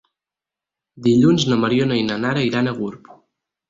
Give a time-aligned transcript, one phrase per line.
[1.09, 3.19] Dilluns na Mariona i na Nara iran a Gurb.